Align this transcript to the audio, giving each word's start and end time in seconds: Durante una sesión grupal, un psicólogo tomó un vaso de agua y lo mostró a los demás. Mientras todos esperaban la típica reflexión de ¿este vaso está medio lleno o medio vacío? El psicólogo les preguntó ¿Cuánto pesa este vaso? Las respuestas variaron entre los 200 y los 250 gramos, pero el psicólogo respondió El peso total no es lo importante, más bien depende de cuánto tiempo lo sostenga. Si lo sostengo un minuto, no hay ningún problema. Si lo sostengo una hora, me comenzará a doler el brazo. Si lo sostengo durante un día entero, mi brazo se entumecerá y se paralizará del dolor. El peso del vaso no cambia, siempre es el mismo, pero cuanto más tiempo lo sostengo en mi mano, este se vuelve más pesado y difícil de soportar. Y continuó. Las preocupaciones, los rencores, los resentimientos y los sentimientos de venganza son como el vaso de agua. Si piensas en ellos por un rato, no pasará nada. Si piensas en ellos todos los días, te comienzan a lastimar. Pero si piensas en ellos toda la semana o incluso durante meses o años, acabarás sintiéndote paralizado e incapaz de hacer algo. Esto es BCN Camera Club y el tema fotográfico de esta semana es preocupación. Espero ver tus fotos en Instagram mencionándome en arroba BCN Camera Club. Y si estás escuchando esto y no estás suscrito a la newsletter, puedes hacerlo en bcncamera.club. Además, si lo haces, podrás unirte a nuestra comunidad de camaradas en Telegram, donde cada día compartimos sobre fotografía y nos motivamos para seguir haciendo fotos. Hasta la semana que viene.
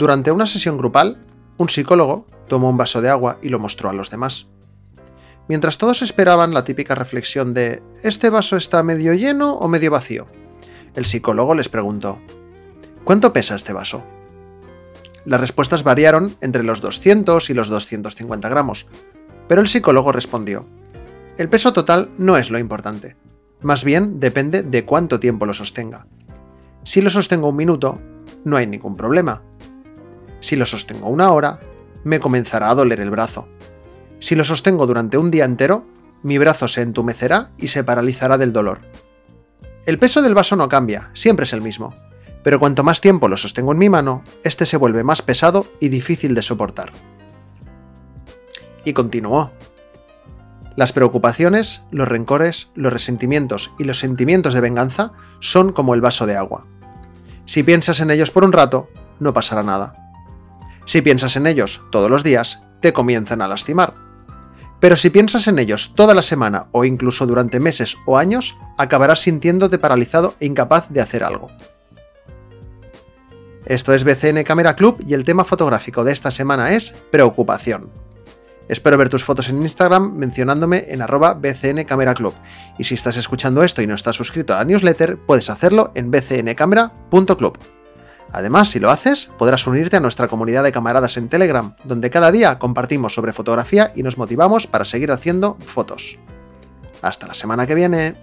Durante 0.00 0.32
una 0.32 0.46
sesión 0.46 0.78
grupal, 0.78 1.18
un 1.58 1.68
psicólogo 1.68 2.24
tomó 2.48 2.70
un 2.70 2.78
vaso 2.78 3.02
de 3.02 3.10
agua 3.10 3.36
y 3.42 3.50
lo 3.50 3.58
mostró 3.58 3.90
a 3.90 3.92
los 3.92 4.08
demás. 4.08 4.48
Mientras 5.46 5.76
todos 5.76 6.00
esperaban 6.00 6.54
la 6.54 6.64
típica 6.64 6.94
reflexión 6.94 7.52
de 7.52 7.82
¿este 8.02 8.30
vaso 8.30 8.56
está 8.56 8.82
medio 8.82 9.12
lleno 9.12 9.56
o 9.56 9.68
medio 9.68 9.90
vacío? 9.90 10.26
El 10.94 11.04
psicólogo 11.04 11.54
les 11.54 11.68
preguntó 11.68 12.18
¿Cuánto 13.04 13.34
pesa 13.34 13.56
este 13.56 13.74
vaso? 13.74 14.02
Las 15.26 15.38
respuestas 15.38 15.82
variaron 15.82 16.34
entre 16.40 16.62
los 16.62 16.80
200 16.80 17.50
y 17.50 17.52
los 17.52 17.68
250 17.68 18.48
gramos, 18.48 18.86
pero 19.48 19.60
el 19.60 19.68
psicólogo 19.68 20.12
respondió 20.12 20.66
El 21.36 21.50
peso 21.50 21.74
total 21.74 22.08
no 22.16 22.38
es 22.38 22.50
lo 22.50 22.58
importante, 22.58 23.16
más 23.60 23.84
bien 23.84 24.18
depende 24.18 24.62
de 24.62 24.86
cuánto 24.86 25.20
tiempo 25.20 25.44
lo 25.44 25.52
sostenga. 25.52 26.06
Si 26.84 27.02
lo 27.02 27.10
sostengo 27.10 27.50
un 27.50 27.56
minuto, 27.56 28.00
no 28.44 28.56
hay 28.56 28.66
ningún 28.66 28.96
problema. 28.96 29.42
Si 30.40 30.56
lo 30.56 30.66
sostengo 30.66 31.08
una 31.08 31.32
hora, 31.32 31.60
me 32.04 32.20
comenzará 32.20 32.70
a 32.70 32.74
doler 32.74 33.00
el 33.00 33.10
brazo. 33.10 33.48
Si 34.18 34.34
lo 34.34 34.44
sostengo 34.44 34.86
durante 34.86 35.18
un 35.18 35.30
día 35.30 35.44
entero, 35.44 35.86
mi 36.22 36.38
brazo 36.38 36.68
se 36.68 36.82
entumecerá 36.82 37.50
y 37.58 37.68
se 37.68 37.84
paralizará 37.84 38.38
del 38.38 38.52
dolor. 38.52 38.80
El 39.86 39.98
peso 39.98 40.22
del 40.22 40.34
vaso 40.34 40.56
no 40.56 40.68
cambia, 40.68 41.10
siempre 41.14 41.44
es 41.44 41.52
el 41.52 41.62
mismo, 41.62 41.94
pero 42.42 42.58
cuanto 42.58 42.84
más 42.84 43.00
tiempo 43.00 43.28
lo 43.28 43.36
sostengo 43.36 43.72
en 43.72 43.78
mi 43.78 43.88
mano, 43.88 44.22
este 44.44 44.66
se 44.66 44.76
vuelve 44.76 45.04
más 45.04 45.22
pesado 45.22 45.66
y 45.80 45.88
difícil 45.88 46.34
de 46.34 46.42
soportar. 46.42 46.92
Y 48.84 48.92
continuó. 48.92 49.52
Las 50.76 50.92
preocupaciones, 50.92 51.82
los 51.90 52.08
rencores, 52.08 52.70
los 52.74 52.92
resentimientos 52.92 53.72
y 53.78 53.84
los 53.84 53.98
sentimientos 53.98 54.54
de 54.54 54.60
venganza 54.60 55.12
son 55.40 55.72
como 55.72 55.94
el 55.94 56.00
vaso 56.00 56.26
de 56.26 56.36
agua. 56.36 56.66
Si 57.44 57.62
piensas 57.62 58.00
en 58.00 58.10
ellos 58.10 58.30
por 58.30 58.44
un 58.44 58.52
rato, 58.52 58.88
no 59.18 59.34
pasará 59.34 59.62
nada. 59.62 60.09
Si 60.90 61.02
piensas 61.02 61.36
en 61.36 61.46
ellos 61.46 61.84
todos 61.92 62.10
los 62.10 62.24
días, 62.24 62.62
te 62.80 62.92
comienzan 62.92 63.42
a 63.42 63.46
lastimar. 63.46 63.94
Pero 64.80 64.96
si 64.96 65.10
piensas 65.10 65.46
en 65.46 65.60
ellos 65.60 65.94
toda 65.94 66.14
la 66.14 66.22
semana 66.24 66.66
o 66.72 66.84
incluso 66.84 67.26
durante 67.26 67.60
meses 67.60 67.96
o 68.06 68.18
años, 68.18 68.56
acabarás 68.76 69.20
sintiéndote 69.20 69.78
paralizado 69.78 70.34
e 70.40 70.46
incapaz 70.46 70.88
de 70.88 71.00
hacer 71.00 71.22
algo. 71.22 71.46
Esto 73.66 73.94
es 73.94 74.02
BCN 74.02 74.42
Camera 74.42 74.74
Club 74.74 75.00
y 75.06 75.14
el 75.14 75.22
tema 75.22 75.44
fotográfico 75.44 76.02
de 76.02 76.10
esta 76.10 76.32
semana 76.32 76.72
es 76.72 76.90
preocupación. 77.12 77.88
Espero 78.66 78.98
ver 78.98 79.10
tus 79.10 79.22
fotos 79.22 79.48
en 79.48 79.62
Instagram 79.62 80.14
mencionándome 80.16 80.86
en 80.88 81.02
arroba 81.02 81.34
BCN 81.34 81.84
Camera 81.84 82.14
Club. 82.14 82.34
Y 82.78 82.82
si 82.82 82.96
estás 82.96 83.16
escuchando 83.16 83.62
esto 83.62 83.80
y 83.80 83.86
no 83.86 83.94
estás 83.94 84.16
suscrito 84.16 84.54
a 84.54 84.56
la 84.56 84.64
newsletter, 84.64 85.18
puedes 85.18 85.50
hacerlo 85.50 85.92
en 85.94 86.10
bcncamera.club. 86.10 87.79
Además, 88.32 88.70
si 88.70 88.80
lo 88.80 88.90
haces, 88.90 89.28
podrás 89.38 89.66
unirte 89.66 89.96
a 89.96 90.00
nuestra 90.00 90.28
comunidad 90.28 90.62
de 90.62 90.72
camaradas 90.72 91.16
en 91.16 91.28
Telegram, 91.28 91.74
donde 91.84 92.10
cada 92.10 92.30
día 92.30 92.58
compartimos 92.58 93.14
sobre 93.14 93.32
fotografía 93.32 93.92
y 93.94 94.02
nos 94.02 94.18
motivamos 94.18 94.66
para 94.66 94.84
seguir 94.84 95.12
haciendo 95.12 95.56
fotos. 95.60 96.18
Hasta 97.02 97.26
la 97.26 97.34
semana 97.34 97.66
que 97.66 97.74
viene. 97.74 98.14